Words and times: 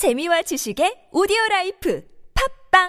재미와 0.00 0.40
지식의 0.40 1.10
오디오 1.12 1.36
라이프 1.50 2.02
팟빵! 2.32 2.88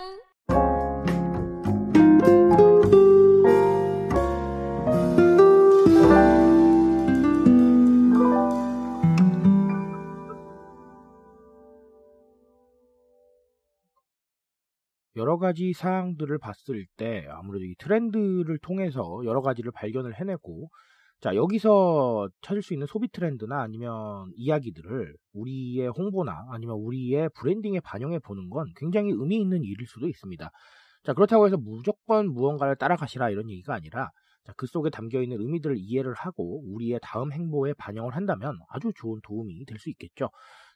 여러 15.18 15.38
가지 15.38 15.74
사항들을 15.74 16.38
봤을 16.38 16.86
때 16.96 17.28
아무래도 17.30 17.66
이 17.66 17.76
트렌드를 17.78 18.58
통해서 18.62 19.20
여러 19.26 19.42
가지를 19.42 19.74
발견을 19.74 20.18
해내고 20.18 20.70
자 21.22 21.36
여기서 21.36 22.30
찾을 22.42 22.62
수 22.64 22.74
있는 22.74 22.88
소비 22.88 23.08
트렌드나 23.10 23.62
아니면 23.62 24.32
이야기들을 24.36 25.16
우리의 25.34 25.88
홍보나 25.90 26.48
아니면 26.50 26.78
우리의 26.78 27.30
브랜딩에 27.36 27.80
반영해 27.82 28.20
보는 28.20 28.50
건 28.50 28.66
굉장히 28.76 29.12
의미 29.12 29.38
있는 29.40 29.64
일일 29.64 29.86
수도 29.88 30.08
있습니다. 30.08 30.50
자 31.04 31.14
그렇다고 31.14 31.46
해서 31.46 31.58
무조건 31.58 32.32
무언가를 32.34 32.76
따라가시라 32.76 33.30
이런 33.30 33.50
얘기가 33.50 33.74
아니라 33.76 34.10
자, 34.46 34.54
그 34.58 34.66
속에 34.66 34.90
담겨 34.90 35.22
있는 35.22 35.40
의미들을 35.40 35.76
이해를 35.78 36.14
하고 36.16 36.64
우리의 36.74 37.00
다음 37.04 37.32
행보에 37.32 37.74
반영을 37.78 38.16
한다면 38.16 38.58
아주 38.70 38.92
좋은 38.96 39.20
도움이 39.24 39.66
될 39.66 39.78
수 39.78 39.90
있겠죠. 39.92 40.30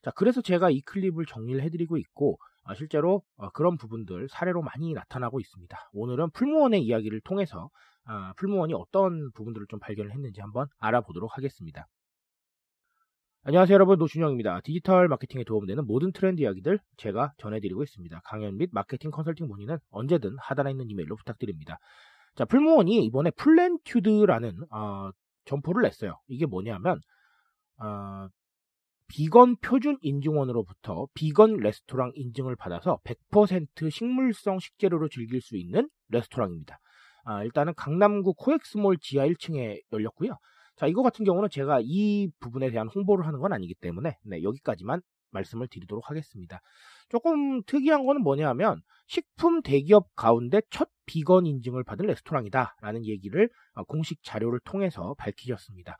자, 0.04 0.12
그래서 0.12 0.41
제가 0.41 0.70
이 0.70 0.82
클립을 0.82 1.26
정리를 1.26 1.62
해드리고 1.64 1.98
있고 1.98 2.38
아, 2.64 2.76
실제로 2.76 3.24
어, 3.38 3.50
그런 3.50 3.77
부분들 3.77 4.27
사례로 4.30 4.62
많이 4.62 4.94
나타나고 4.94 5.40
있습니다. 5.40 5.77
오늘은 5.94 6.32
풀무원의 6.32 6.84
이야기를 6.84 7.22
통해서 7.22 7.70
아, 8.05 8.34
풀무원이 8.38 8.73
어떤 8.73 9.32
부분들을 9.32 9.68
좀 9.70 9.80
발견을 9.80 10.12
했는지 10.12 10.41
한번 10.41 10.68
알아보도록 10.77 11.38
하겠습니다. 11.38 11.88
안녕하세요 13.44 13.76
여러분 13.76 14.00
노준영입니다. 14.00 14.62
디지털 14.62 15.08
마케팅에 15.08 15.44
도움되는 15.44 15.86
모든 15.86 16.12
트렌드 16.12 16.41
이야기들 16.41 16.80
제가 16.98 17.34
전해드리고 17.38 17.84
있습니다. 17.84 18.22
강연 18.23 18.58
및 18.58 18.70
마케팅 18.72 19.12
컨설팅 19.12 19.48
문의는 19.48 19.77
언제든 19.91 20.35
하단에 20.40 20.71
있는 20.71 20.90
이메일로 20.90 21.15
부탁드립니다. 21.15 21.77
자, 22.35 22.46
풀무원이 22.46 23.05
이번에 23.05 23.32
플랜튜드라는 23.32 24.63
어, 24.71 25.12
점포를 25.46 25.84
냈어요. 25.84 26.20
이게 26.27 26.46
뭐냐면 26.46 26.99
어, 27.77 28.27
비건 29.08 29.58
표준 29.58 29.98
인증원으로부터 30.02 31.08
비건 31.13 31.58
레스토랑 31.58 32.13
인증을 32.15 32.55
받아서 32.55 32.99
100% 33.04 33.91
식물성 33.91 34.60
식재료로 34.60 35.10
즐길 35.10 35.41
수 35.41 35.55
있는 35.55 35.87
레스토랑입니다. 36.10 36.80
아, 37.26 37.43
일단은 37.43 37.73
강남구 37.76 38.35
코엑스몰 38.35 38.98
지하 39.01 39.27
1층에 39.27 39.81
열렸고요. 39.91 40.37
자, 40.76 40.87
이거 40.87 41.01
같은 41.01 41.26
경우는 41.26 41.49
제가 41.49 41.79
이 41.84 42.29
부분에 42.40 42.70
대한 42.70 42.87
홍보를 42.87 43.26
하는 43.26 43.40
건 43.40 43.51
아니기 43.51 43.73
때문에 43.76 44.18
네, 44.23 44.43
여기까지만 44.43 45.01
말씀을 45.31 45.68
드리도록 45.68 46.09
하겠습니다. 46.09 46.62
조금 47.09 47.63
특이한 47.63 48.05
거는 48.05 48.21
뭐냐면 48.21 48.81
식품 49.07 49.62
대기업 49.62 50.15
가운데 50.15 50.62
첫 50.70 50.87
비건 51.07 51.46
인증을 51.46 51.84
받은 51.84 52.05
레스토랑이다라는 52.05 53.05
얘기를 53.05 53.49
어, 53.73 53.84
공식 53.84 54.23
자료를 54.23 54.59
통해서 54.63 55.15
밝히셨습니다. 55.18 55.98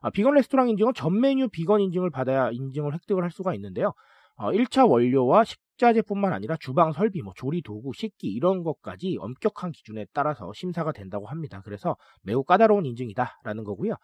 아, 0.00 0.10
비건 0.10 0.34
레스토랑 0.34 0.68
인증은 0.70 0.94
전 0.94 1.20
메뉴 1.20 1.48
비건 1.48 1.80
인증을 1.80 2.10
받아야 2.10 2.50
인증을 2.52 2.94
획득을 2.94 3.22
할 3.22 3.30
수가 3.30 3.54
있는데요. 3.54 3.92
어, 4.36 4.52
1차 4.52 4.88
원료와 4.88 5.44
식 5.44 5.58
자재뿐만 5.78 6.32
아니라 6.32 6.56
주방 6.60 6.92
설비, 6.92 7.22
뭐 7.22 7.32
조리 7.36 7.62
도구, 7.62 7.92
식기 7.94 8.28
이런 8.28 8.62
것까지 8.62 9.16
엄격한 9.20 9.72
기준에 9.72 10.06
따라서 10.12 10.52
심사가 10.54 10.92
된다고 10.92 11.26
합니다. 11.26 11.62
그래서 11.64 11.96
매우 12.22 12.44
까다로운 12.44 12.84
인증이다라는 12.86 13.64
거고요. 13.64 13.94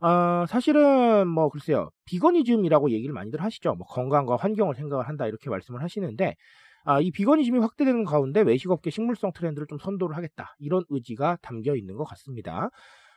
어, 0.00 0.46
사실은 0.48 1.26
뭐 1.26 1.48
글쎄요 1.48 1.90
비건이즘이라고 2.06 2.90
얘기를 2.90 3.12
많이들 3.12 3.42
하시죠. 3.42 3.74
뭐 3.74 3.86
건강과 3.86 4.36
환경을 4.36 4.76
생각을 4.76 5.08
한다 5.08 5.26
이렇게 5.26 5.50
말씀을 5.50 5.82
하시는데 5.82 6.36
아, 6.84 7.00
이 7.00 7.10
비건이즘이 7.10 7.58
확대되는 7.58 8.04
가운데 8.04 8.40
외식업계 8.40 8.90
식물성 8.90 9.32
트렌드를 9.32 9.66
좀 9.66 9.78
선도를 9.78 10.16
하겠다 10.16 10.54
이런 10.58 10.84
의지가 10.88 11.38
담겨 11.42 11.74
있는 11.76 11.96
것 11.96 12.04
같습니다. 12.04 12.70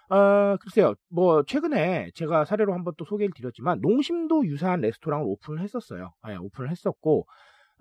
어, 0.09 0.57
글쎄요, 0.57 0.93
뭐, 1.09 1.43
최근에 1.43 2.11
제가 2.15 2.43
사례로 2.43 2.73
한번 2.73 2.93
또 2.97 3.05
소개를 3.05 3.31
드렸지만, 3.33 3.79
농심도 3.79 4.45
유사한 4.45 4.81
레스토랑을 4.81 5.25
오픈을 5.25 5.61
했었어요. 5.61 6.11
아, 6.21 6.35
오픈을 6.37 6.69
했었고, 6.69 7.25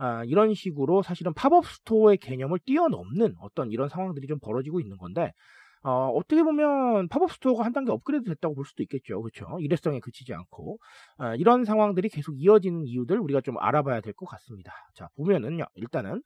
아, 0.00 0.24
이런 0.24 0.54
식으로 0.54 1.02
사실은 1.02 1.34
팝업 1.34 1.66
스토어의 1.66 2.18
개념을 2.18 2.58
뛰어넘는 2.66 3.34
어떤 3.40 3.70
이런 3.70 3.88
상황들이 3.88 4.26
좀 4.28 4.38
벌어지고 4.40 4.80
있는 4.80 4.96
건데, 4.98 5.32
어, 5.82 6.08
어떻게 6.14 6.42
보면 6.42 7.08
팝업 7.08 7.32
스토어가 7.32 7.64
한 7.64 7.72
단계 7.72 7.92
업그레이드 7.92 8.26
됐다고 8.30 8.54
볼 8.54 8.64
수도 8.66 8.82
있겠죠. 8.82 9.22
그렇죠? 9.22 9.58
일회성에 9.60 10.00
그치지 10.00 10.34
않고. 10.34 10.78
어, 11.18 11.34
이런 11.36 11.64
상황들이 11.64 12.08
계속 12.10 12.34
이어지는 12.38 12.86
이유들 12.86 13.18
우리가 13.20 13.40
좀 13.42 13.56
알아봐야 13.58 14.00
될 14.02 14.12
것 14.14 14.26
같습니다. 14.26 14.72
자, 14.94 15.08
보면은요. 15.16 15.64
일단은 15.76 16.22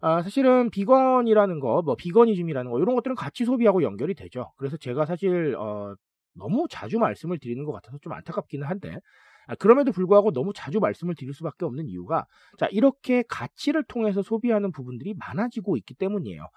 아, 0.00 0.22
사실은 0.22 0.70
비건이라는 0.70 1.60
거, 1.60 1.82
뭐 1.82 1.96
비건이즘이라는 1.96 2.70
거 2.70 2.78
이런 2.80 2.94
것들은 2.96 3.16
같이 3.16 3.44
소비하고 3.46 3.82
연결이 3.82 4.14
되죠. 4.14 4.52
그래서 4.58 4.76
제가 4.76 5.06
사실 5.06 5.56
어, 5.58 5.94
너무 6.34 6.66
자주 6.70 6.98
말씀을 6.98 7.38
드리는 7.38 7.64
것 7.64 7.72
같아서 7.72 7.98
좀 8.02 8.12
안타깝기는 8.12 8.66
한데 8.66 8.98
아, 9.46 9.54
그럼에도 9.56 9.92
불구하고 9.92 10.32
너무 10.32 10.52
자주 10.54 10.80
말씀을 10.80 11.14
드릴 11.14 11.34
수밖에 11.34 11.64
없는 11.66 11.88
이유가 11.88 12.26
자 12.58 12.66
이렇게 12.70 13.22
가치를 13.28 13.84
통해서 13.84 14.22
소비하는 14.22 14.72
부분들이 14.72 15.14
많아지고 15.14 15.76
있기 15.76 15.94
때문이에요. 15.94 16.48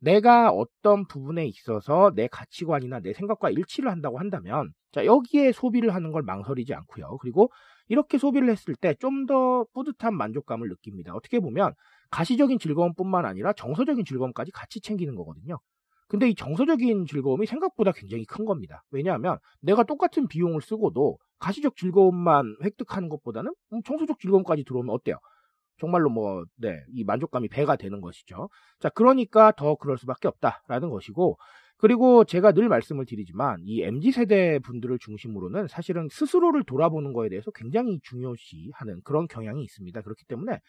내가 0.00 0.50
어떤 0.50 1.06
부분에 1.06 1.46
있어서 1.46 2.12
내 2.14 2.26
가치관이나 2.28 3.00
내 3.00 3.12
생각과 3.14 3.50
일치를 3.50 3.90
한다고 3.90 4.18
한다면 4.18 4.72
자 4.92 5.06
여기에 5.06 5.52
소비를 5.52 5.94
하는 5.94 6.12
걸 6.12 6.22
망설이지 6.22 6.74
않고요. 6.74 7.16
그리고 7.18 7.50
이렇게 7.88 8.18
소비를 8.18 8.50
했을 8.50 8.74
때 8.74 8.94
좀 9.00 9.26
더 9.26 9.64
뿌듯한 9.72 10.14
만족감을 10.16 10.68
느낍니다. 10.68 11.14
어떻게 11.14 11.40
보면 11.40 11.72
가시적인 12.10 12.58
즐거움뿐만 12.58 13.24
아니라 13.24 13.52
정서적인 13.54 14.04
즐거움까지 14.04 14.52
같이 14.52 14.80
챙기는 14.80 15.14
거거든요. 15.14 15.58
근데 16.14 16.28
이 16.28 16.34
정서적인 16.36 17.06
즐거움이 17.06 17.44
생각보다 17.44 17.90
굉장히 17.90 18.24
큰 18.24 18.44
겁니다. 18.44 18.84
왜냐하면 18.92 19.38
내가 19.60 19.82
똑같은 19.82 20.28
비용을 20.28 20.62
쓰고도 20.62 21.18
가시적 21.40 21.74
즐거움만 21.76 22.56
획득하는 22.62 23.08
것보다는 23.08 23.52
음, 23.72 23.82
정서적 23.84 24.20
즐거움까지 24.20 24.62
들어오면 24.64 24.94
어때요? 24.94 25.16
정말로 25.78 26.10
뭐, 26.10 26.44
네, 26.56 26.84
이 26.92 27.02
만족감이 27.04 27.48
배가 27.48 27.76
되는 27.76 28.00
것이죠. 28.00 28.48
자, 28.78 28.90
그러니까 28.90 29.52
더 29.56 29.74
그럴 29.74 29.98
수밖에 29.98 30.28
없다라는 30.28 30.90
것이고, 30.90 31.36
그리고 31.76 32.24
제가 32.24 32.52
늘 32.52 32.68
말씀을 32.68 33.04
드리지만, 33.04 33.58
이 33.64 33.82
MZ세대 33.82 34.60
분들을 34.60 34.98
중심으로는 35.00 35.68
사실은 35.68 36.08
스스로를 36.10 36.64
돌아보는 36.64 37.12
거에 37.12 37.28
대해서 37.28 37.50
굉장히 37.50 38.00
중요시하는 38.02 39.02
그런 39.04 39.26
경향이 39.28 39.62
있습니다. 39.62 40.00
그렇기 40.02 40.24
때문에, 40.26 40.60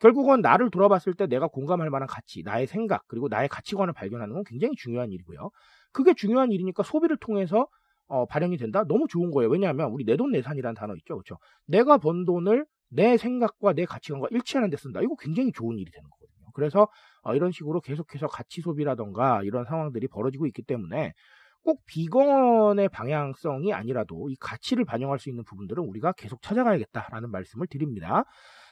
결국은 0.00 0.40
나를 0.40 0.70
돌아봤을 0.70 1.14
때 1.14 1.26
내가 1.26 1.46
공감할 1.48 1.90
만한 1.90 2.08
가치, 2.08 2.42
나의 2.42 2.66
생각, 2.66 3.04
그리고 3.06 3.28
나의 3.28 3.48
가치관을 3.48 3.92
발견하는 3.94 4.34
건 4.34 4.44
굉장히 4.44 4.74
중요한 4.76 5.12
일이고요. 5.12 5.50
그게 5.92 6.14
중요한 6.14 6.50
일이니까 6.52 6.82
소비를 6.82 7.16
통해서 7.18 7.68
어, 8.08 8.26
발현이 8.26 8.56
된다? 8.58 8.84
너무 8.86 9.06
좋은 9.08 9.30
거예요. 9.30 9.50
왜냐하면 9.50 9.90
우리 9.90 10.04
내 10.04 10.16
돈 10.16 10.30
내산이라는 10.32 10.74
단어 10.74 10.94
있죠. 10.96 11.14
그렇죠? 11.16 11.38
내가 11.66 11.98
번 11.98 12.24
돈을 12.24 12.66
내 12.90 13.16
생각과 13.16 13.72
내 13.72 13.84
가치관과 13.86 14.28
일치하는 14.30 14.70
데 14.70 14.76
쓴다. 14.76 15.00
이거 15.02 15.14
굉장히 15.18 15.52
좋은 15.52 15.78
일이 15.78 15.90
되는 15.90 16.08
거거든요. 16.10 16.23
그래서 16.54 16.88
어, 17.22 17.34
이런 17.34 17.52
식으로 17.52 17.80
계속해서 17.80 18.26
가치 18.28 18.60
소비라던가 18.62 19.42
이런 19.42 19.64
상황들이 19.64 20.08
벌어지고 20.08 20.46
있기 20.46 20.62
때문에 20.62 21.12
꼭 21.62 21.80
비건의 21.86 22.88
방향성이 22.90 23.72
아니라도 23.72 24.28
이 24.28 24.36
가치를 24.36 24.84
반영할 24.84 25.18
수 25.18 25.30
있는 25.30 25.44
부분들은 25.44 25.82
우리가 25.82 26.12
계속 26.12 26.42
찾아가야겠다라는 26.42 27.30
말씀을 27.30 27.66
드립니다. 27.66 28.24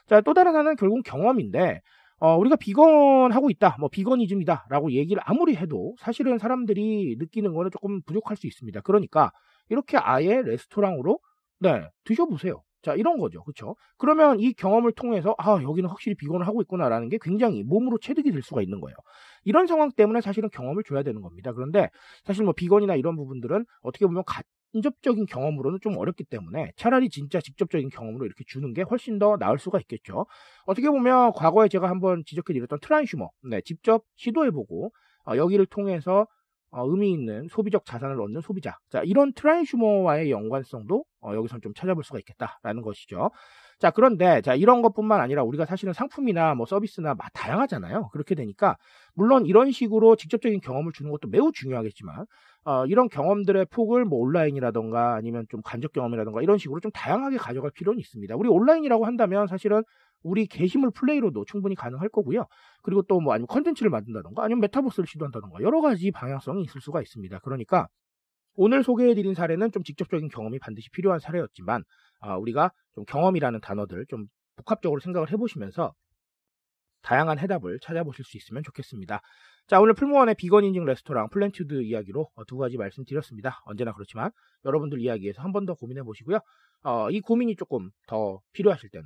자, 0.07 0.21
또 0.21 0.33
다른 0.33 0.55
하나는 0.55 0.75
결국 0.75 1.01
경험인데 1.03 1.81
어, 2.19 2.37
우리가 2.37 2.55
비건하고 2.55 3.49
있다, 3.49 3.75
뭐 3.79 3.89
비건이즘이다 3.89 4.67
라고 4.69 4.91
얘기를 4.91 5.21
아무리 5.25 5.55
해도 5.55 5.95
사실은 5.99 6.37
사람들이 6.37 7.17
느끼는 7.19 7.53
거는 7.53 7.71
조금 7.71 8.01
부족할 8.03 8.37
수 8.37 8.47
있습니다. 8.47 8.79
그러니까 8.81 9.31
이렇게 9.69 9.97
아예 9.97 10.41
레스토랑으로 10.41 11.19
네, 11.59 11.87
드셔보세요. 12.05 12.61
자, 12.83 12.95
이런 12.95 13.17
거죠. 13.17 13.41
그렇죠? 13.43 13.75
그러면 13.97 14.39
이 14.39 14.53
경험을 14.53 14.91
통해서 14.91 15.33
아, 15.37 15.59
여기는 15.63 15.89
확실히 15.89 16.15
비건을 16.15 16.45
하고 16.45 16.61
있구나라는 16.61 17.07
게 17.09 17.17
굉장히 17.21 17.63
몸으로 17.63 17.97
체득이 17.97 18.31
될 18.31 18.41
수가 18.41 18.61
있는 18.61 18.81
거예요. 18.81 18.95
이런 19.45 19.67
상황 19.67 19.89
때문에 19.89 20.19
사실은 20.19 20.49
경험을 20.49 20.83
줘야 20.83 21.01
되는 21.01 21.21
겁니다. 21.21 21.53
그런데 21.53 21.89
사실 22.25 22.43
뭐 22.43 22.53
비건이나 22.53 22.95
이런 22.95 23.15
부분들은 23.15 23.65
어떻게 23.81 24.05
보면 24.05 24.23
간접적인 24.73 25.25
경험으로는 25.27 25.79
좀 25.81 25.97
어렵기 25.97 26.25
때문에 26.25 26.71
차라리 26.75 27.09
진짜 27.09 27.39
직접적인 27.39 27.87
경험으로 27.89 28.25
이렇게 28.25 28.43
주는 28.47 28.73
게 28.73 28.81
훨씬 28.81 29.17
더 29.17 29.37
나을 29.37 29.57
수가 29.59 29.79
있겠죠. 29.79 30.25
어떻게 30.65 30.89
보면 30.89 31.31
과거에 31.33 31.69
제가 31.69 31.89
한번 31.89 32.23
지적해 32.25 32.53
드렸던 32.53 32.79
trysumer, 32.81 33.29
네, 33.49 33.61
직접 33.61 34.03
시도해보고 34.17 34.91
어, 35.25 35.37
여기를 35.37 35.67
통해서 35.67 36.27
어, 36.73 36.87
의미 36.89 37.11
있는 37.11 37.47
소비적 37.49 37.85
자산을 37.85 38.19
얻는 38.19 38.41
소비자. 38.41 38.77
자, 38.89 39.03
이런 39.05 39.31
trysumer와의 39.33 40.31
연관성도 40.31 41.05
어, 41.21 41.35
여기서 41.35 41.59
좀 41.59 41.73
찾아볼 41.75 42.03
수가 42.03 42.17
있겠다라는 42.19 42.81
것이죠. 42.81 43.29
자, 43.79 43.91
그런데 43.91 44.41
자, 44.41 44.55
이런 44.55 44.81
것뿐만 44.81 45.19
아니라 45.19 45.43
우리가 45.43 45.65
사실은 45.65 45.93
상품이나 45.93 46.55
뭐 46.55 46.65
서비스나 46.65 47.13
막 47.13 47.27
다양하잖아요. 47.33 48.09
그렇게 48.11 48.33
되니까 48.33 48.77
물론 49.13 49.45
이런 49.45 49.71
식으로 49.71 50.15
직접적인 50.15 50.61
경험을 50.61 50.93
주는 50.93 51.11
것도 51.11 51.27
매우 51.27 51.51
중요하겠지만 51.51 52.25
어, 52.65 52.85
이런 52.87 53.07
경험들의 53.07 53.67
폭을 53.69 54.05
뭐 54.05 54.19
온라인이라던가 54.19 55.13
아니면 55.13 55.45
좀 55.49 55.61
간접 55.63 55.93
경험이라던가 55.93 56.41
이런 56.41 56.57
식으로 56.57 56.79
좀 56.79 56.91
다양하게 56.91 57.37
가져갈 57.37 57.69
필요는 57.71 57.99
있습니다. 57.99 58.35
우리 58.35 58.49
온라인이라고 58.49 59.05
한다면 59.05 59.45
사실은 59.47 59.83
우리 60.23 60.47
게시물 60.47 60.91
플레이로도 60.91 61.45
충분히 61.45 61.75
가능할 61.75 62.09
거고요. 62.09 62.45
그리고 62.81 63.01
또 63.03 63.19
뭐 63.19 63.33
아니면 63.33 63.47
컨텐츠를 63.47 63.89
만든다던가 63.91 64.43
아니면 64.43 64.61
메타버스를 64.61 65.07
시도한다던가 65.07 65.61
여러 65.61 65.81
가지 65.81 66.11
방향성이 66.11 66.63
있을 66.63 66.81
수가 66.81 67.01
있습니다. 67.01 67.39
그러니까 67.39 67.87
오늘 68.55 68.83
소개해드린 68.83 69.33
사례는 69.33 69.71
좀 69.71 69.83
직접적인 69.83 70.29
경험이 70.29 70.59
반드시 70.59 70.89
필요한 70.91 71.19
사례였지만 71.19 71.83
아, 72.21 72.37
우리가 72.37 72.71
좀 72.95 73.05
경험이라는 73.05 73.59
단어들 73.61 74.05
좀 74.09 74.27
복합적으로 74.57 74.99
생각을 75.01 75.31
해보시면서 75.31 75.93
다양한 77.01 77.37
해답을 77.39 77.79
찾아보실 77.81 78.23
수 78.23 78.37
있으면 78.37 78.63
좋겠습니다. 78.63 79.19
자, 79.67 79.79
오늘 79.79 79.93
풀무원의 79.93 80.35
비건 80.35 80.63
인증 80.63 80.85
레스토랑 80.85 81.29
플랜튜드 81.29 81.81
이야기로 81.81 82.29
어, 82.35 82.45
두 82.45 82.57
가지 82.57 82.77
말씀드렸습니다. 82.77 83.59
언제나 83.65 83.91
그렇지만 83.93 84.31
여러분들 84.65 85.01
이야기에서 85.01 85.41
한 85.41 85.51
번 85.51 85.65
더 85.65 85.73
고민해 85.75 86.03
보시고요. 86.03 86.39
어, 86.83 87.09
이 87.09 87.19
고민이 87.21 87.55
조금 87.55 87.89
더 88.07 88.39
필요하실 88.53 88.89
때는 88.91 89.05